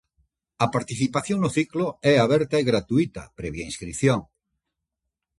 A 0.65 0.67
participación 0.75 1.37
no 1.41 1.53
ciclo 1.57 1.85
é 2.11 2.13
aberta 2.17 2.55
e 2.57 2.67
gratuíta 2.71 3.23
previa 3.39 3.67
inscrición. 3.71 4.19